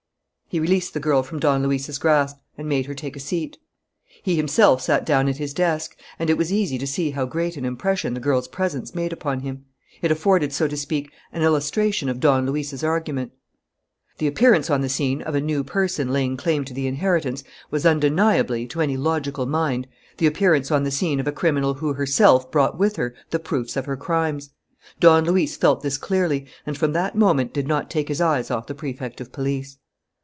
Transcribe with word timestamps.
He 0.53 0.59
released 0.59 0.93
the 0.93 0.99
girl 0.99 1.23
from 1.23 1.39
Don 1.39 1.63
Luis's 1.63 1.97
grasp 1.97 2.35
and 2.57 2.67
made 2.67 2.85
her 2.85 2.93
take 2.93 3.15
a 3.15 3.21
seat. 3.21 3.57
He 4.21 4.35
himself 4.35 4.81
sat 4.81 5.05
down 5.05 5.29
at 5.29 5.37
his 5.37 5.53
desk; 5.53 5.95
and 6.19 6.29
it 6.29 6.37
was 6.37 6.51
easy 6.51 6.77
to 6.77 6.85
see 6.85 7.11
how 7.11 7.25
great 7.25 7.55
an 7.55 7.63
impression 7.63 8.13
the 8.13 8.19
girl's 8.19 8.49
presence 8.49 8.93
made 8.93 9.13
upon 9.13 9.39
him. 9.39 9.63
It 10.01 10.11
afforded 10.11 10.51
so 10.51 10.67
to 10.67 10.75
speak 10.75 11.09
an 11.31 11.41
illustration 11.41 12.09
of 12.09 12.19
Don 12.19 12.45
Luis's 12.45 12.83
argument. 12.83 13.31
The 14.17 14.27
appearance 14.27 14.69
on 14.69 14.81
the 14.81 14.89
scene 14.89 15.21
of 15.21 15.35
a 15.35 15.39
new 15.39 15.63
person, 15.63 16.09
laying 16.11 16.35
claim 16.35 16.65
to 16.65 16.73
the 16.73 16.85
inheritance, 16.85 17.45
was 17.69 17.85
undeniably, 17.85 18.67
to 18.67 18.81
any 18.81 18.97
logical 18.97 19.45
mind, 19.45 19.87
the 20.17 20.27
appearance 20.27 20.69
on 20.69 20.83
the 20.83 20.91
scene 20.91 21.21
of 21.21 21.27
a 21.29 21.31
criminal 21.31 21.75
who 21.75 21.93
herself 21.93 22.51
brought 22.51 22.77
with 22.77 22.97
her 22.97 23.15
the 23.29 23.39
proofs 23.39 23.77
of 23.77 23.85
her 23.85 23.95
crimes. 23.95 24.49
Don 24.99 25.23
Luis 25.23 25.55
felt 25.55 25.81
this 25.81 25.97
clearly 25.97 26.45
and, 26.65 26.77
from 26.77 26.91
that 26.91 27.15
moment, 27.15 27.53
did 27.53 27.69
not 27.69 27.89
take 27.89 28.09
his 28.09 28.19
eyes 28.19 28.51
off 28.51 28.67
the 28.67 28.75
Prefect 28.75 29.21
of 29.21 29.31
Police. 29.31 29.77